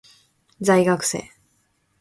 [0.65, 1.21] 在学生